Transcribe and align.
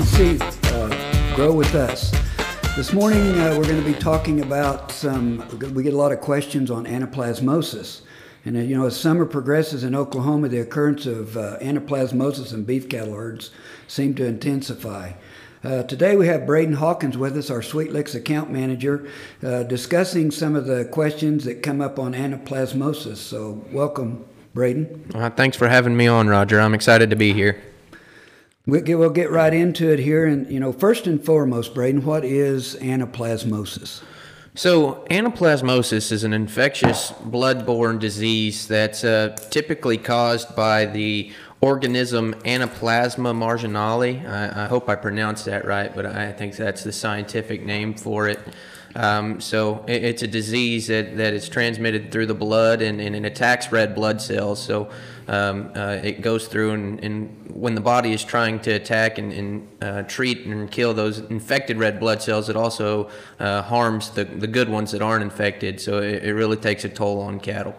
Conceive, 0.00 0.40
uh, 0.72 1.36
grow 1.36 1.52
with 1.52 1.74
us. 1.74 2.10
This 2.74 2.94
morning 2.94 3.38
uh, 3.38 3.54
we're 3.58 3.66
going 3.66 3.84
to 3.84 3.84
be 3.84 3.92
talking 3.92 4.40
about 4.40 4.90
some, 4.90 5.46
we 5.74 5.82
get 5.82 5.92
a 5.92 5.96
lot 5.98 6.10
of 6.10 6.22
questions 6.22 6.70
on 6.70 6.86
anaplasmosis. 6.86 8.00
And 8.46 8.56
uh, 8.56 8.60
you 8.60 8.78
know, 8.78 8.86
as 8.86 8.98
summer 8.98 9.26
progresses 9.26 9.84
in 9.84 9.94
Oklahoma, 9.94 10.48
the 10.48 10.60
occurrence 10.60 11.04
of 11.04 11.36
uh, 11.36 11.58
anaplasmosis 11.58 12.54
in 12.54 12.64
beef 12.64 12.88
cattle 12.88 13.12
herds 13.12 13.50
seem 13.88 14.14
to 14.14 14.24
intensify. 14.24 15.12
Uh, 15.62 15.82
today 15.82 16.16
we 16.16 16.26
have 16.28 16.46
Braden 16.46 16.76
Hawkins 16.76 17.18
with 17.18 17.36
us, 17.36 17.50
our 17.50 17.60
Sweetlix 17.60 18.14
account 18.14 18.50
manager, 18.50 19.06
uh, 19.42 19.64
discussing 19.64 20.30
some 20.30 20.56
of 20.56 20.64
the 20.64 20.86
questions 20.86 21.44
that 21.44 21.62
come 21.62 21.82
up 21.82 21.98
on 21.98 22.14
anaplasmosis. 22.14 23.18
So, 23.18 23.62
welcome, 23.70 24.24
Braden. 24.54 25.10
Uh, 25.14 25.28
thanks 25.28 25.58
for 25.58 25.68
having 25.68 25.94
me 25.94 26.06
on, 26.06 26.26
Roger. 26.26 26.58
I'm 26.58 26.72
excited 26.72 27.10
to 27.10 27.16
be 27.16 27.34
here. 27.34 27.62
We'll 28.66 28.82
get, 28.82 28.98
we'll 28.98 29.10
get 29.10 29.30
right 29.30 29.54
into 29.54 29.90
it 29.90 29.98
here. 29.98 30.26
And, 30.26 30.50
you 30.50 30.60
know, 30.60 30.72
first 30.72 31.06
and 31.06 31.24
foremost, 31.24 31.74
Braden, 31.74 32.04
what 32.04 32.24
is 32.24 32.76
anaplasmosis? 32.76 34.02
So, 34.54 35.06
anaplasmosis 35.10 36.12
is 36.12 36.24
an 36.24 36.32
infectious 36.32 37.12
blood-borne 37.24 37.98
disease 37.98 38.66
that's 38.66 39.04
uh, 39.04 39.36
typically 39.50 39.96
caused 39.96 40.54
by 40.54 40.86
the 40.86 41.32
organism 41.60 42.34
Anaplasma 42.44 43.34
marginale. 43.34 44.26
I, 44.26 44.64
I, 44.64 44.66
hope 44.66 44.88
I 44.88 44.96
pronounced 44.96 45.44
that 45.44 45.64
right, 45.64 45.94
but 45.94 46.04
I 46.04 46.32
think 46.32 46.56
that's 46.56 46.82
the 46.82 46.92
scientific 46.92 47.64
name 47.64 47.94
for 47.94 48.28
it. 48.28 48.40
Um, 48.94 49.40
so 49.40 49.84
it, 49.86 50.04
it's 50.04 50.22
a 50.22 50.26
disease 50.26 50.88
that, 50.88 51.16
that 51.16 51.32
is 51.32 51.48
transmitted 51.48 52.10
through 52.10 52.26
the 52.26 52.34
blood 52.34 52.82
and, 52.82 53.00
and 53.00 53.14
it 53.14 53.24
attacks 53.24 53.70
red 53.70 53.94
blood 53.94 54.20
cells. 54.20 54.62
So 54.62 54.90
um, 55.28 55.70
uh, 55.76 56.00
it 56.02 56.22
goes 56.22 56.48
through 56.48 56.72
and, 56.72 57.04
and, 57.04 57.36
when 57.50 57.74
the 57.74 57.80
body 57.80 58.12
is 58.12 58.24
trying 58.24 58.58
to 58.60 58.70
attack 58.70 59.18
and, 59.18 59.32
and 59.32 59.68
uh, 59.82 60.02
treat 60.04 60.46
and 60.46 60.70
kill 60.70 60.94
those 60.94 61.18
infected 61.18 61.76
red 61.76 62.00
blood 62.00 62.22
cells, 62.22 62.48
it 62.48 62.56
also 62.56 63.10
uh, 63.38 63.60
harms 63.60 64.10
the, 64.10 64.24
the 64.24 64.46
good 64.46 64.68
ones 64.68 64.92
that 64.92 65.02
aren't 65.02 65.22
infected. 65.22 65.78
So 65.78 65.98
it, 65.98 66.24
it 66.24 66.32
really 66.32 66.56
takes 66.56 66.84
a 66.84 66.88
toll 66.88 67.20
on 67.20 67.38
cattle. 67.38 67.74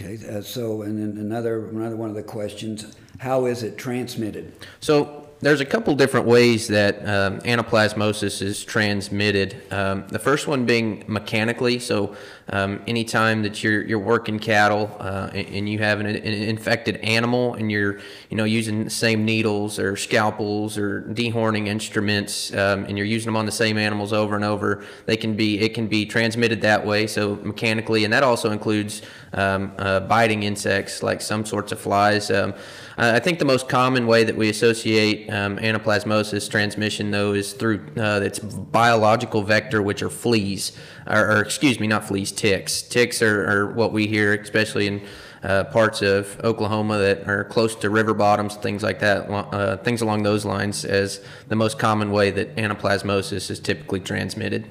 Okay, 0.00 0.18
uh, 0.28 0.40
so 0.40 0.82
and 0.82 0.98
then 0.98 1.22
another 1.22 1.68
another 1.68 1.96
one 1.96 2.08
of 2.08 2.14
the 2.14 2.22
questions: 2.22 2.96
How 3.18 3.46
is 3.46 3.62
it 3.62 3.76
transmitted? 3.76 4.54
So 4.80 5.25
there's 5.40 5.60
a 5.60 5.66
couple 5.66 5.94
different 5.94 6.26
ways 6.26 6.68
that 6.68 6.98
um, 7.06 7.40
anaplasmosis 7.40 8.40
is 8.40 8.64
transmitted. 8.64 9.62
Um, 9.70 10.06
the 10.08 10.18
first 10.18 10.46
one 10.46 10.64
being 10.64 11.04
mechanically. 11.08 11.78
So 11.78 12.16
um, 12.48 12.82
anytime 12.86 13.42
that 13.42 13.62
you're 13.62 13.82
you're 13.82 13.98
working 13.98 14.38
cattle 14.38 14.96
uh, 14.98 15.30
and, 15.34 15.48
and, 15.48 15.68
you 15.68 15.80
have 15.80 16.00
an, 16.00 16.06
an, 16.06 16.16
infected 16.16 16.96
animal 16.98 17.54
and 17.54 17.72
you're 17.72 17.98
you 18.30 18.36
know 18.36 18.44
using 18.44 18.84
the 18.84 18.90
same 18.90 19.24
needles 19.24 19.78
or 19.78 19.96
scalpels 19.96 20.78
or 20.78 21.02
dehorning 21.02 21.66
instruments 21.66 22.52
um, 22.54 22.84
and 22.84 22.96
you're 22.96 23.06
using 23.06 23.26
them 23.26 23.36
on 23.36 23.46
the 23.46 23.52
same 23.52 23.76
animals 23.76 24.12
over 24.12 24.36
and 24.36 24.44
over, 24.44 24.84
they 25.06 25.16
can 25.16 25.34
be 25.34 25.58
it 25.58 25.74
can 25.74 25.86
be 25.86 26.06
transmitted 26.06 26.62
that 26.62 26.86
way. 26.86 27.06
So 27.06 27.36
mechanically, 27.42 28.04
and 28.04 28.12
that 28.12 28.22
also 28.22 28.52
includes 28.52 29.02
um, 29.34 29.72
uh, 29.76 30.00
biting 30.00 30.44
insects 30.44 31.02
like 31.02 31.20
some 31.20 31.44
sorts 31.44 31.72
of 31.72 31.80
flies. 31.80 32.30
Um, 32.30 32.54
I 32.98 33.18
think 33.20 33.38
the 33.38 33.44
most 33.44 33.68
common 33.68 34.06
way 34.06 34.24
that 34.24 34.36
we 34.36 34.48
associate 34.48 35.25
um, 35.28 35.56
anaplasmosis 35.58 36.50
transmission, 36.50 37.10
though, 37.10 37.32
is 37.32 37.52
through 37.52 37.86
uh, 37.96 38.20
its 38.22 38.38
biological 38.38 39.42
vector, 39.42 39.82
which 39.82 40.02
are 40.02 40.10
fleas, 40.10 40.72
or, 41.06 41.36
or, 41.36 41.40
excuse 41.40 41.78
me, 41.80 41.86
not 41.86 42.04
fleas, 42.04 42.32
ticks. 42.32 42.82
Ticks 42.82 43.22
are, 43.22 43.48
are 43.48 43.72
what 43.72 43.92
we 43.92 44.06
hear, 44.06 44.34
especially 44.34 44.86
in 44.86 45.02
uh, 45.42 45.64
parts 45.64 46.02
of 46.02 46.40
Oklahoma 46.42 46.98
that 46.98 47.28
are 47.28 47.44
close 47.44 47.74
to 47.76 47.90
river 47.90 48.14
bottoms, 48.14 48.56
things 48.56 48.82
like 48.82 48.98
that, 49.00 49.30
uh, 49.30 49.76
things 49.78 50.00
along 50.00 50.22
those 50.22 50.44
lines, 50.44 50.84
as 50.84 51.20
the 51.48 51.56
most 51.56 51.78
common 51.78 52.10
way 52.10 52.30
that 52.30 52.56
anaplasmosis 52.56 53.50
is 53.50 53.60
typically 53.60 54.00
transmitted. 54.00 54.68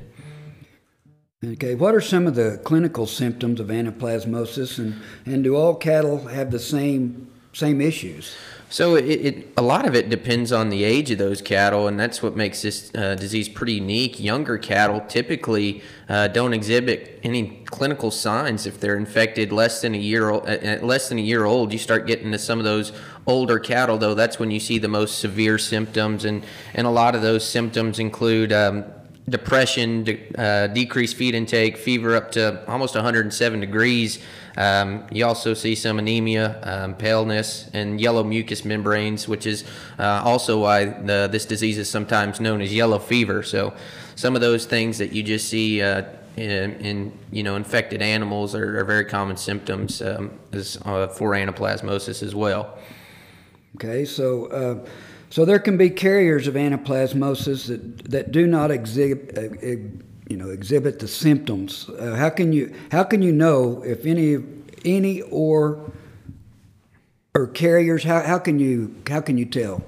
Okay, 1.44 1.76
what 1.76 1.94
are 1.94 2.02
some 2.02 2.28
of 2.28 2.36
the 2.36 2.60
clinical 2.64 3.06
symptoms 3.06 3.60
of 3.60 3.68
anaplasmosis, 3.68 4.80
and, 4.80 5.02
and 5.26 5.44
do 5.44 5.56
all 5.56 5.76
cattle 5.76 6.28
have 6.28 6.50
the 6.52 6.60
same 6.60 7.30
same 7.56 7.80
issues. 7.80 8.36
So 8.70 8.96
it, 8.96 9.06
it, 9.06 9.48
a 9.56 9.62
lot 9.62 9.88
of 9.88 9.96
it 9.96 10.10
depends 10.10 10.52
on 10.52 10.70
the 10.70 10.84
age 10.84 11.10
of 11.12 11.18
those 11.18 11.42
cattle, 11.42 11.88
and 11.88 11.98
that's 11.98 12.22
what 12.22 12.36
makes 12.36 12.64
this 12.64 12.92
uh, 12.94 13.16
disease 13.16 13.48
pretty 13.48 13.74
unique. 13.74 14.20
Younger 14.20 14.58
cattle 14.58 15.02
typically 15.08 15.82
uh, 16.10 16.28
don't 16.28 16.52
exhibit 16.54 17.22
any 17.24 17.64
clinical 17.66 18.12
signs 18.12 18.66
if 18.66 18.80
they're 18.80 18.98
infected 18.98 19.54
less 19.54 19.82
than 19.82 19.96
a 19.96 19.98
year 19.98 20.30
old. 20.30 20.48
At 20.48 20.84
less 20.84 21.08
than 21.08 21.20
a 21.20 21.22
year 21.22 21.46
old, 21.46 21.72
you 21.72 21.80
start 21.80 22.06
getting 22.08 22.34
to 22.34 22.40
some 22.40 22.60
of 22.60 22.66
those 22.66 22.92
older 23.26 23.60
cattle, 23.60 23.98
though. 23.98 24.16
That's 24.16 24.40
when 24.40 24.52
you 24.52 24.60
see 24.60 24.78
the 24.78 24.90
most 24.90 25.20
severe 25.20 25.58
symptoms, 25.58 26.26
and 26.26 26.44
and 26.74 26.86
a 26.86 26.92
lot 26.92 27.16
of 27.16 27.22
those 27.22 27.48
symptoms 27.48 28.00
include. 28.00 28.52
Um, 28.52 28.84
depression, 29.28 30.04
de- 30.04 30.32
uh, 30.38 30.68
decreased 30.68 31.16
feed 31.16 31.34
intake, 31.34 31.78
fever 31.78 32.16
up 32.16 32.32
to 32.32 32.64
almost 32.70 32.96
107 32.96 33.60
degrees, 33.60 34.20
um, 34.58 35.06
you 35.12 35.26
also 35.26 35.54
see 35.54 35.76
some 35.76 36.00
anemia, 36.00 36.60
um, 36.64 36.96
paleness, 36.96 37.70
and 37.74 38.00
yellow 38.00 38.24
mucous 38.24 38.64
membranes, 38.64 39.28
which 39.28 39.46
is 39.46 39.66
uh, 40.00 40.22
also 40.24 40.62
why 40.62 40.86
the, 40.86 41.28
this 41.32 41.46
disease 41.46 41.78
is 41.78 41.90
sometimes 41.90 42.40
known 42.40 42.62
as 42.62 42.74
yellow 42.74 43.00
fever. 43.00 43.44
So, 43.44 43.74
some 44.16 44.34
of 44.34 44.42
those 44.42 44.66
things 44.66 44.98
that 45.00 45.12
you 45.12 45.24
just 45.24 45.50
see 45.50 45.82
uh, 45.82 46.04
in, 46.38 46.74
in, 46.80 47.20
you 47.32 47.44
know 47.44 47.58
infected 47.58 48.02
animals 48.02 48.56
are, 48.56 48.80
are 48.80 48.86
very 48.86 49.06
common 49.06 49.36
symptoms 49.36 50.02
um, 50.02 50.32
as, 50.54 50.78
uh, 50.86 51.08
for 51.08 51.32
anaplasmosis 51.32 52.24
as 52.24 52.34
well. 52.34 52.78
Okay, 53.76 54.06
so. 54.06 54.86
So 55.36 55.44
there 55.44 55.60
can 55.60 55.76
be 55.76 55.90
carriers 55.90 56.48
of 56.48 56.54
anaplasmosis 56.54 57.68
that, 57.68 58.10
that 58.10 58.32
do 58.32 58.48
not 58.48 58.72
exhibit, 58.72 59.38
uh, 59.38 59.42
you 60.30 60.38
know 60.38 60.48
exhibit 60.48 61.00
the 61.00 61.10
symptoms. 61.10 61.90
Uh, 61.90 62.16
how 62.16 62.30
can 62.30 62.54
you 62.54 62.74
how 62.90 63.04
can 63.04 63.22
you 63.22 63.34
know 63.34 63.84
if 63.84 64.06
any 64.06 64.38
any 64.86 65.24
or 65.24 65.92
or 67.34 67.48
carriers? 67.48 68.06
How, 68.06 68.22
how 68.22 68.40
can 68.40 68.60
you 68.60 68.96
how 69.10 69.20
can 69.20 69.38
you 69.38 69.44
tell? 69.44 69.84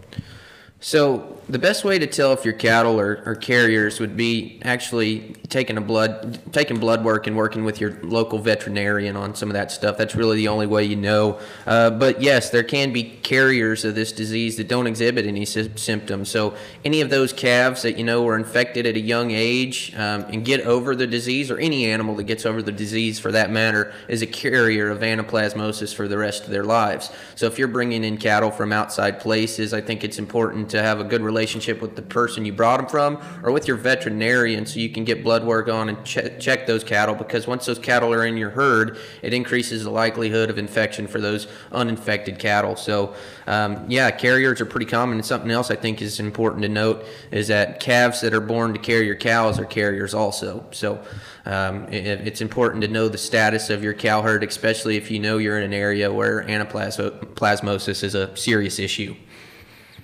So 0.79 1.38
the 1.49 1.57
best 1.57 1.83
way 1.83 1.97
to 1.97 2.05
tell 2.05 2.33
if 2.33 2.43
your 2.43 2.53
cattle 2.53 2.99
are, 2.99 3.23
are 3.25 3.35
carriers 3.35 3.99
would 3.99 4.17
be 4.17 4.59
actually 4.63 5.33
taking 5.49 5.77
a 5.77 5.81
blood 5.81 6.39
taking 6.51 6.77
blood 6.77 7.05
work 7.05 7.25
and 7.25 7.38
working 7.38 7.63
with 7.63 7.79
your 7.79 7.97
local 8.03 8.38
veterinarian 8.38 9.15
on 9.15 9.33
some 9.33 9.49
of 9.49 9.53
that 9.53 9.71
stuff. 9.71 9.97
That's 9.97 10.13
really 10.13 10.38
the 10.38 10.49
only 10.49 10.67
way 10.67 10.83
you 10.83 10.97
know. 10.97 11.39
Uh, 11.65 11.89
but 11.89 12.21
yes, 12.21 12.49
there 12.49 12.63
can 12.63 12.91
be 12.91 13.03
carriers 13.03 13.85
of 13.85 13.95
this 13.95 14.11
disease 14.11 14.57
that 14.57 14.67
don't 14.67 14.88
exhibit 14.88 15.25
any 15.25 15.45
sy- 15.45 15.69
symptoms. 15.75 16.29
So 16.29 16.55
any 16.83 16.99
of 16.99 17.09
those 17.09 17.31
calves 17.31 17.81
that 17.83 17.97
you 17.97 18.03
know 18.03 18.23
were 18.23 18.35
infected 18.35 18.85
at 18.85 18.95
a 18.95 18.99
young 18.99 19.31
age 19.31 19.94
um, 19.95 20.25
and 20.25 20.44
get 20.44 20.61
over 20.61 20.95
the 20.95 21.07
disease, 21.07 21.49
or 21.49 21.57
any 21.57 21.85
animal 21.85 22.15
that 22.15 22.25
gets 22.25 22.45
over 22.45 22.61
the 22.61 22.71
disease 22.71 23.19
for 23.19 23.31
that 23.31 23.49
matter, 23.49 23.94
is 24.09 24.21
a 24.21 24.27
carrier 24.27 24.89
of 24.89 24.99
anaplasmosis 24.99 25.95
for 25.95 26.07
the 26.07 26.17
rest 26.17 26.44
of 26.44 26.49
their 26.49 26.65
lives. 26.65 27.09
So 27.35 27.45
if 27.45 27.57
you're 27.57 27.67
bringing 27.69 28.03
in 28.03 28.17
cattle 28.17 28.51
from 28.51 28.73
outside 28.73 29.19
places, 29.21 29.73
I 29.73 29.81
think 29.81 30.03
it's 30.03 30.19
important 30.19 30.66
to 30.67 30.81
have 30.81 31.00
a 31.00 31.03
good 31.03 31.22
relationship 31.22 31.81
with 31.81 31.95
the 31.95 32.01
person 32.01 32.45
you 32.45 32.53
brought 32.53 32.78
them 32.78 32.88
from 32.88 33.19
or 33.44 33.51
with 33.51 33.67
your 33.67 33.78
veterinarian 33.78 34.66
so 34.66 34.79
you 34.79 34.89
can 34.89 35.03
get 35.03 35.23
blood 35.23 35.44
work 35.44 35.67
on 35.67 35.89
and 35.89 36.05
ch- 36.05 36.39
check 36.39 36.67
those 36.67 36.83
cattle 36.83 37.16
because 37.16 37.47
once 37.47 37.66
those 37.66 37.79
cattle 37.79 38.13
are 38.13 38.25
in 38.25 38.38
your 38.38 38.50
herd, 38.50 38.97
it 39.22 39.33
increases 39.33 39.83
the 39.83 39.89
likelihood 39.89 40.50
of 40.50 40.57
infection 40.57 41.07
for 41.07 41.19
those 41.19 41.47
uninfected 41.72 42.39
cattle. 42.39 42.75
So, 42.75 43.16
um, 43.45 43.85
yeah, 43.89 44.11
carriers 44.11 44.61
are 44.61 44.66
pretty 44.66 44.85
common. 44.85 45.17
And 45.17 45.25
something 45.25 45.51
else 45.51 45.72
I 45.72 45.75
think 45.75 46.01
is 46.01 46.19
important 46.19 46.63
to 46.63 46.69
note 46.69 47.06
is 47.31 47.47
that 47.47 47.79
calves 47.79 48.22
that 48.22 48.33
are 48.33 48.41
born 48.41 48.73
to 48.73 48.79
carrier 48.79 49.15
cows 49.15 49.59
are 49.59 49.65
carriers 49.65 50.13
also. 50.13 50.65
So, 50.71 51.03
um, 51.47 51.86
it, 51.86 52.27
it's 52.27 52.42
important 52.42 52.81
to 52.81 52.89
know 52.89 53.07
the 53.07 53.18
status 53.18 53.69
of 53.69 53.81
your 53.81 53.94
cow 53.94 54.21
herd, 54.21 54.44
especially 54.44 54.97
if 54.97 55.09
you 55.09 55.19
know 55.19 55.38
you're 55.38 55.57
in 55.57 55.63
an 55.63 55.74
area 55.74 56.12
where 56.12 56.44
anaplasmosis 56.44 58.03
is 58.03 58.15
a 58.15 58.36
serious 58.36 58.80
issue. 58.80 59.15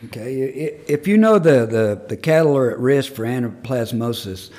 Okay, 0.06 0.34
if 0.88 1.08
you 1.08 1.18
know 1.18 1.40
the, 1.40 1.66
the, 1.66 2.02
the 2.10 2.18
cattle 2.18 2.58
are 2.58 2.72
at 2.72 2.80
risk 2.80 3.14
for 3.14 3.24
anaplasmosis, 3.24 4.50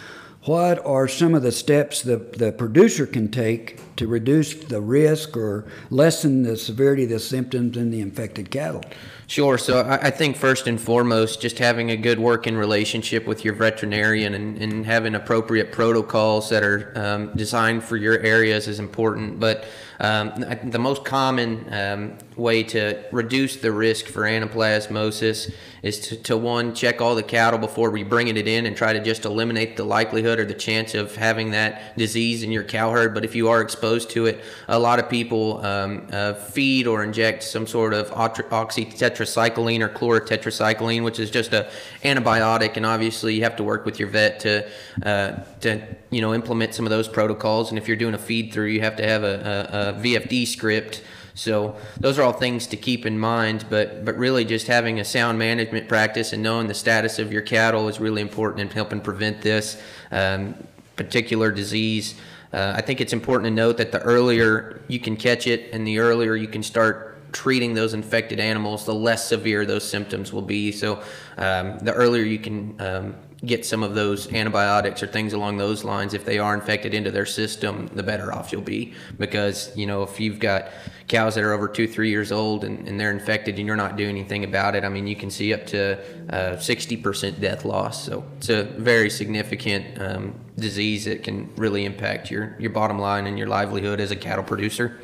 what 0.45 0.85
are 0.87 1.09
some 1.09 1.35
of 1.35 1.43
the 1.43 1.53
steps 1.53 2.03
the, 2.03 2.17
the 2.17 2.53
producer 2.53 3.07
can 3.07 3.31
take 3.31 3.79
to 3.97 4.07
reduce 4.07 4.55
the 4.55 4.81
risk 4.81 5.37
or 5.37 5.67
lessen 5.91 6.43
the 6.43 6.57
severity 6.57 7.05
of 7.05 7.11
the 7.11 7.19
symptoms 7.19 7.77
in 7.77 7.91
the 7.91 8.01
infected 8.01 8.51
cattle? 8.51 8.83
Sure. 9.27 9.57
So 9.57 9.89
I, 9.89 10.11
think 10.11 10.37
first 10.37 10.67
and 10.67 10.79
foremost, 10.79 11.41
just 11.41 11.59
having 11.59 11.91
a 11.91 11.97
good 11.97 12.19
working 12.19 12.57
relationship 12.57 13.27
with 13.27 13.43
your 13.43 13.55
veterinarian 13.55 14.35
and, 14.35 14.59
and 14.59 14.85
having 14.85 15.15
appropriate 15.15 15.73
protocols 15.73 16.51
that 16.51 16.63
are 16.63 16.93
um, 16.95 17.31
designed 17.35 17.83
for 17.85 17.97
your 17.97 18.19
areas 18.21 18.69
is 18.69 18.79
important. 18.79 19.41
But 19.41 19.65
um, 20.01 20.45
the 20.65 20.79
most 20.79 21.05
common 21.05 21.73
um, 21.73 22.19
way 22.37 22.65
to 22.65 23.03
reduce 23.13 23.57
the 23.57 23.73
risk 23.73 24.07
for 24.07 24.23
anaplasmosis 24.23 25.55
is 25.83 26.01
to, 26.01 26.17
to, 26.17 26.37
one, 26.37 26.75
check 26.75 27.01
all 27.01 27.15
the 27.15 27.23
cattle 27.23 27.59
before 27.59 27.91
we 27.91 28.03
bringing 28.03 28.37
it 28.37 28.49
in 28.49 28.67
and 28.67 28.77
try 28.77 28.93
to 28.93 29.03
just 29.03 29.25
eliminate 29.25 29.77
the 29.77 29.85
likelihood 29.85 30.39
or 30.39 30.45
the 30.45 30.55
chance 30.55 30.95
of 30.95 31.15
having 31.15 31.53
that 31.53 31.97
disease 31.97 32.43
in 32.43 32.51
your 32.51 32.65
cow 32.65 32.91
herd. 32.91 33.15
But 33.15 33.25
if 33.25 33.35
you 33.35 33.49
are 33.49 33.61
exposed 33.61 33.84
exposed 33.85 34.11
to 34.11 34.27
it, 34.27 34.41
a 34.69 34.79
lot 34.79 34.99
of 34.99 35.11
people 35.11 35.65
um, 35.65 36.07
uh, 36.11 36.33
feed 36.33 36.87
or 36.87 37.05
inject 37.05 37.43
some 37.43 37.67
sort 37.67 37.93
of 37.93 38.11
oxy- 38.13 38.43
oxytetracycline 38.45 39.81
or 39.81 39.91
chlorotetracycline, 39.91 41.05
which 41.05 41.19
is 41.19 41.31
just 41.31 41.53
a 41.53 41.71
antibiotic, 42.03 42.77
and 42.77 42.87
obviously 42.87 43.35
you 43.35 43.43
have 43.43 43.57
to 43.57 43.63
work 43.63 43.85
with 43.85 43.99
your 43.99 44.09
vet 44.09 44.41
to 44.41 44.67
uh, 45.05 45.33
to 45.61 45.83
you 46.11 46.23
know 46.23 46.33
implement 46.33 46.75
some 46.75 46.87
of 46.87 46.91
those 46.91 47.09
protocols. 47.09 47.69
And 47.69 47.79
if 47.79 47.87
you're 47.87 47.99
doing 47.99 48.15
a 48.15 48.19
feed 48.19 48.53
through, 48.55 48.69
you 48.69 48.81
have 48.81 48.97
to 48.97 49.07
have 49.07 49.23
a, 49.23 49.69
a, 49.71 49.91
a 49.91 50.03
VFD 50.03 50.47
script. 50.47 51.03
So 51.37 51.77
those 51.99 52.19
are 52.19 52.23
all 52.23 52.33
things 52.33 52.69
to 52.69 52.77
keep 52.77 53.05
in 53.05 53.19
mind, 53.19 53.67
but 53.69 54.05
but 54.05 54.17
really 54.17 54.47
just 54.47 54.67
having 54.67 54.99
a 54.99 55.05
sound 55.05 55.39
management 55.39 55.89
practice 55.89 56.33
and 56.33 56.43
knowing 56.43 56.69
the 56.69 56.75
status 56.75 57.19
of 57.19 57.31
your 57.33 57.43
cattle 57.43 57.89
is 57.89 58.01
really 58.01 58.23
important 58.23 58.61
in 58.63 58.71
helping 58.71 59.03
prevent 59.03 59.43
this 59.43 59.83
um, 60.11 60.55
particular 60.97 61.51
disease. 61.51 62.15
Uh, 62.55 62.73
I 62.77 62.83
think 62.83 63.01
it's 63.01 63.13
important 63.13 63.47
to 63.49 63.51
note 63.51 63.79
that 63.79 63.91
the 63.91 64.01
earlier 64.01 64.81
you 64.87 65.01
can 65.01 65.17
catch 65.17 65.49
it 65.49 65.71
and 65.73 65.85
the 65.85 65.99
earlier 65.99 66.37
you 66.37 66.47
can 66.47 66.63
start 66.63 67.33
treating 67.33 67.75
those 67.75 67.95
infected 67.95 68.39
animals, 68.39 68.87
the 68.87 68.95
less 68.95 69.29
severe 69.29 69.67
those 69.67 69.83
symptoms 69.83 70.33
will 70.33 70.43
be. 70.43 70.71
So 70.71 71.03
um, 71.37 71.81
the 71.81 71.93
earlier 71.93 72.23
you 72.23 72.39
can 72.39 72.81
um, 72.81 73.17
get 73.47 73.65
some 73.65 73.83
of 73.83 73.95
those 73.95 74.33
antibiotics 74.33 75.03
or 75.03 75.07
things 75.07 75.33
along 75.33 75.57
those 75.57 75.85
lines, 75.85 76.15
if 76.15 76.25
they 76.25 76.39
are 76.39 76.55
infected 76.55 76.95
into 76.95 77.11
their 77.11 77.27
system, 77.27 77.89
the 77.95 78.03
better 78.03 78.33
off 78.33 78.53
you'll 78.53 78.63
be. 78.63 78.95
Because, 79.19 79.75
you 79.77 79.87
know, 79.87 80.03
if 80.03 80.21
you've 80.21 80.39
got 80.39 80.69
cows 81.09 81.35
that 81.35 81.45
are 81.45 81.53
over 81.53 81.69
two, 81.69 81.87
three 81.87 82.11
years 82.11 82.33
old 82.33 82.65
and, 82.65 82.89
and 82.89 82.99
they're 82.99 83.11
infected 83.11 83.59
and 83.59 83.67
you're 83.67 83.77
not 83.77 83.97
doing 83.97 84.11
anything 84.11 84.45
about 84.45 84.75
it, 84.75 84.85
I 84.85 84.89
mean, 84.89 85.07
you 85.07 85.17
can 85.17 85.31
see 85.31 85.53
up 85.53 85.67
to 85.67 85.99
uh, 86.31 86.57
60% 86.57 87.41
death 87.41 87.65
loss. 87.65 88.05
So 88.05 88.25
it's 88.39 88.49
a 88.49 88.65
very 88.65 89.11
significant 89.11 90.01
um, 90.01 90.35
disease 90.57 91.05
that 91.05 91.23
can 91.23 91.53
really 91.57 91.85
impact 91.85 92.31
your, 92.31 92.57
your 92.59 92.71
bottom 92.71 92.99
line 92.99 93.27
and 93.27 93.39
your 93.39 93.49
livelihood 93.49 94.01
as 94.01 94.11
a 94.11 94.17
cattle 94.17 94.45
producer. 94.45 95.01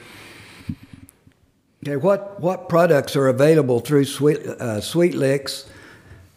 Okay, 1.82 1.96
what, 1.96 2.38
what 2.40 2.68
products 2.68 3.16
are 3.16 3.28
available 3.28 3.80
through 3.80 4.04
Sweet, 4.04 4.38
uh, 4.46 4.80
Sweetlix 4.80 5.66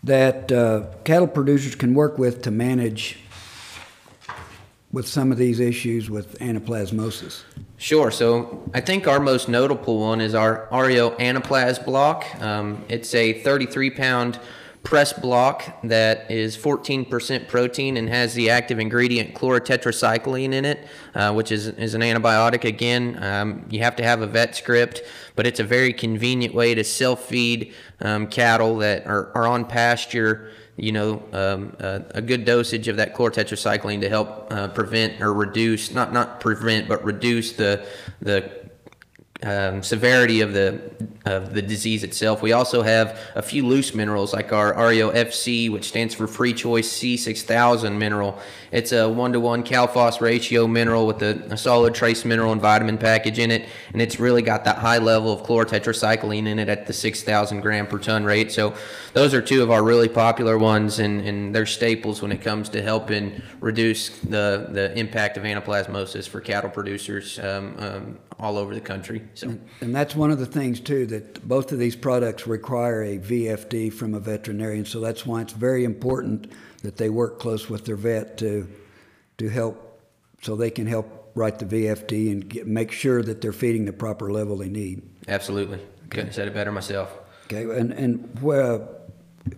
that 0.03 0.51
uh, 0.51 0.85
cattle 1.03 1.27
producers 1.27 1.75
can 1.75 1.93
work 1.93 2.17
with 2.17 2.41
to 2.43 2.51
manage 2.51 3.17
with 4.91 5.07
some 5.07 5.31
of 5.31 5.37
these 5.37 5.59
issues 5.59 6.09
with 6.09 6.37
anaplasmosis? 6.39 7.43
Sure. 7.77 8.11
So 8.11 8.63
I 8.73 8.79
think 8.79 9.07
our 9.07 9.19
most 9.19 9.49
notable 9.49 9.99
one 9.99 10.21
is 10.21 10.35
our 10.35 10.67
Ario 10.71 11.17
Anaplas 11.19 11.83
block. 11.83 12.25
Um, 12.41 12.85
it's 12.87 13.13
a 13.15 13.33
33 13.41 13.89
pound 13.89 14.39
press 14.83 15.13
block 15.13 15.81
that 15.83 16.29
is 16.29 16.57
14% 16.57 17.47
protein 17.47 17.95
and 17.95 18.09
has 18.09 18.33
the 18.33 18.49
active 18.49 18.79
ingredient 18.79 19.33
chlorotetracycline 19.33 20.53
in 20.53 20.65
it, 20.65 20.87
uh, 21.15 21.31
which 21.33 21.51
is, 21.51 21.67
is 21.67 21.93
an 21.93 22.01
antibiotic. 22.01 22.65
Again, 22.65 23.21
um, 23.23 23.65
you 23.69 23.79
have 23.79 23.95
to 23.95 24.03
have 24.03 24.21
a 24.21 24.27
vet 24.27 24.55
script, 24.55 25.01
but 25.35 25.47
it's 25.47 25.61
a 25.61 25.63
very 25.63 25.93
convenient 25.93 26.53
way 26.53 26.75
to 26.75 26.83
self 26.83 27.25
feed 27.25 27.73
um, 28.01 28.27
cattle 28.27 28.77
that 28.77 29.07
are, 29.07 29.31
are 29.35 29.47
on 29.47 29.65
pasture. 29.65 30.51
You 30.75 30.91
know, 30.91 31.23
um, 31.31 31.77
uh, 31.79 31.99
a 32.11 32.21
good 32.21 32.45
dosage 32.45 32.87
of 32.87 32.97
that 32.97 33.15
chlorotetracycline 33.15 34.01
to 34.01 34.09
help 34.09 34.51
uh, 34.51 34.67
prevent 34.69 35.21
or 35.21 35.31
reduce, 35.31 35.91
not 35.91 36.11
not 36.11 36.39
prevent, 36.39 36.89
but 36.89 37.03
reduce 37.05 37.53
the 37.53 37.85
the 38.21 38.62
um, 39.43 39.83
severity 39.83 40.41
of 40.41 40.53
the 40.53 40.81
of 41.25 41.53
the 41.53 41.61
disease 41.61 42.03
itself. 42.03 42.41
We 42.41 42.51
also 42.51 42.81
have 42.81 43.17
a 43.35 43.41
few 43.41 43.65
loose 43.65 43.93
minerals 43.93 44.33
like 44.33 44.51
our 44.51 44.73
REO 44.73 45.11
FC, 45.11 45.71
which 45.71 45.87
stands 45.87 46.13
for 46.13 46.27
Free 46.27 46.53
Choice 46.53 46.89
C6000 46.91 47.97
mineral. 47.97 48.39
It's 48.71 48.91
a 48.91 49.07
one 49.07 49.31
to 49.33 49.39
one 49.39 49.63
cal 49.63 49.87
phos 49.87 50.19
ratio 50.19 50.67
mineral 50.67 51.07
with 51.07 51.21
a, 51.21 51.41
a, 51.49 51.57
solid 51.57 51.93
trace 51.93 52.25
mineral 52.25 52.51
and 52.51 52.61
vitamin 52.61 52.97
package 52.97 53.39
in 53.39 53.51
it, 53.51 53.69
and 53.93 54.01
it's 54.01 54.19
really 54.19 54.41
got 54.41 54.65
that 54.65 54.79
high 54.79 54.97
level 54.97 55.31
of 55.31 55.45
chlorotetracycline 55.47 56.47
in 56.47 56.59
it 56.59 56.67
at 56.67 56.87
the 56.87 56.93
6,000 56.93 57.61
gram 57.61 57.87
per 57.87 57.99
ton 57.99 58.25
rate. 58.25 58.51
So 58.51 58.73
those 59.13 59.33
are 59.33 59.41
two 59.41 59.63
of 59.63 59.71
our 59.71 59.83
really 59.83 60.09
popular 60.09 60.57
ones, 60.57 60.99
and, 60.99 61.21
and 61.21 61.55
they're 61.55 61.65
staples 61.65 62.21
when 62.21 62.31
it 62.31 62.41
comes 62.41 62.67
to 62.69 62.81
helping 62.81 63.41
reduce 63.59 64.09
the 64.19 64.67
the 64.69 64.97
impact 64.97 65.37
of 65.37 65.43
anaplasmosis 65.43 66.27
for 66.27 66.41
cattle 66.41 66.69
producers 66.69 67.39
um, 67.39 67.75
um, 67.79 68.17
all 68.39 68.57
over 68.57 68.73
the 68.73 68.81
country. 68.81 69.21
So, 69.33 69.49
and, 69.49 69.67
and, 69.81 69.95
that's 69.95 70.15
one 70.15 70.31
of 70.31 70.39
the 70.39 70.45
things 70.45 70.79
too 70.79 71.05
that 71.07 71.47
both 71.47 71.71
of 71.71 71.79
these 71.79 71.95
products 71.95 72.47
require 72.47 73.03
a 73.03 73.17
VFD 73.17 73.93
from 73.93 74.13
a 74.13 74.19
veterinarian. 74.19 74.85
So 74.85 74.99
that's 74.99 75.25
why 75.25 75.41
it's 75.41 75.53
very 75.53 75.83
important 75.83 76.51
that 76.81 76.97
they 76.97 77.09
work 77.09 77.39
close 77.39 77.69
with 77.69 77.85
their 77.85 77.95
vet 77.95 78.37
to 78.39 78.67
to 79.37 79.49
help, 79.49 80.01
so 80.41 80.55
they 80.55 80.69
can 80.69 80.85
help 80.85 81.31
write 81.35 81.57
the 81.57 81.65
VFD 81.65 82.31
and 82.31 82.47
get, 82.47 82.67
make 82.67 82.91
sure 82.91 83.23
that 83.23 83.41
they're 83.41 83.51
feeding 83.51 83.85
the 83.85 83.93
proper 83.93 84.31
level 84.31 84.57
they 84.57 84.69
need. 84.69 85.01
Absolutely, 85.27 85.79
couldn't 86.09 86.27
have 86.27 86.35
said 86.35 86.47
it 86.47 86.53
better 86.53 86.71
myself. 86.71 87.11
Okay, 87.45 87.63
and 87.63 87.91
and 87.91 88.39
where 88.41 88.87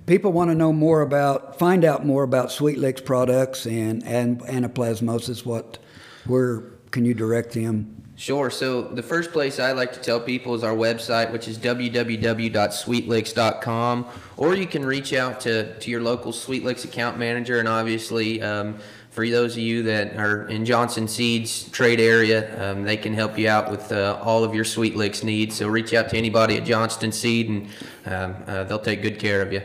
people 0.05 0.31
want 0.31 0.49
to 0.49 0.55
know 0.55 0.73
more 0.73 1.01
about, 1.01 1.59
find 1.59 1.85
out 1.85 2.05
more 2.05 2.23
about 2.23 2.49
Sweetlix 2.49 3.03
products 3.03 3.65
and 3.65 4.03
and 4.05 4.39
anaplasmosis, 4.41 5.45
what 5.45 5.77
where 6.25 6.63
can 6.91 7.05
you 7.05 7.13
direct 7.13 7.53
them? 7.53 8.04
Sure. 8.17 8.49
So 8.49 8.81
the 8.81 9.03
first 9.03 9.33
place 9.33 9.59
I 9.59 9.73
like 9.73 9.91
to 9.93 9.99
tell 9.99 10.21
people 10.21 10.55
is 10.55 10.63
our 10.63 10.73
website, 10.73 11.33
which 11.33 11.49
is 11.49 11.57
www.sweetlix.com, 11.57 14.05
or 14.37 14.55
you 14.55 14.67
can 14.67 14.85
reach 14.85 15.11
out 15.11 15.41
to, 15.41 15.77
to 15.79 15.91
your 15.91 16.01
local 16.01 16.31
Sweet 16.31 16.65
account 16.65 17.17
manager. 17.17 17.59
And 17.59 17.67
obviously, 17.67 18.41
um, 18.41 18.77
for 19.09 19.27
those 19.27 19.51
of 19.53 19.59
you 19.59 19.83
that 19.83 20.15
are 20.15 20.47
in 20.47 20.63
Johnston 20.63 21.09
Seeds 21.09 21.69
trade 21.71 21.99
area, 21.99 22.71
um, 22.71 22.83
they 22.83 22.95
can 22.95 23.13
help 23.13 23.37
you 23.37 23.49
out 23.49 23.69
with 23.69 23.91
uh, 23.91 24.17
all 24.23 24.45
of 24.45 24.55
your 24.55 24.63
Sweet 24.63 24.95
needs. 25.23 25.57
So 25.57 25.67
reach 25.67 25.93
out 25.93 26.07
to 26.09 26.17
anybody 26.17 26.55
at 26.55 26.63
Johnston 26.63 27.11
Seed, 27.11 27.49
and 27.49 27.67
um, 28.05 28.35
uh, 28.47 28.63
they'll 28.63 28.79
take 28.79 29.01
good 29.01 29.19
care 29.19 29.41
of 29.41 29.51
you. 29.51 29.61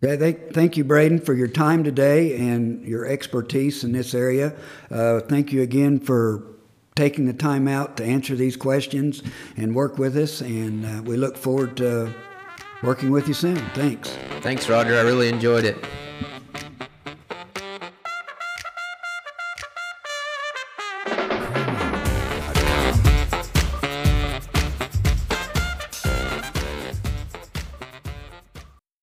Yeah, 0.00 0.16
they, 0.16 0.32
thank 0.32 0.76
you, 0.76 0.82
Braden, 0.82 1.20
for 1.20 1.34
your 1.34 1.46
time 1.48 1.84
today 1.84 2.36
and 2.36 2.84
your 2.84 3.06
expertise 3.06 3.84
in 3.84 3.92
this 3.92 4.14
area. 4.14 4.52
Uh, 4.90 5.20
thank 5.20 5.52
you 5.52 5.62
again 5.62 6.00
for 6.00 6.53
taking 6.96 7.26
the 7.26 7.32
time 7.32 7.66
out 7.66 7.96
to 7.96 8.04
answer 8.04 8.36
these 8.36 8.56
questions 8.56 9.20
and 9.56 9.74
work 9.74 9.98
with 9.98 10.16
us. 10.16 10.40
And 10.40 10.86
uh, 10.86 11.02
we 11.02 11.16
look 11.16 11.36
forward 11.36 11.76
to 11.78 12.14
working 12.84 13.10
with 13.10 13.26
you 13.26 13.34
soon. 13.34 13.56
Thanks. 13.70 14.10
Thanks, 14.42 14.68
Roger. 14.68 14.96
I 14.96 15.00
really 15.00 15.28
enjoyed 15.28 15.64
it. 15.64 15.76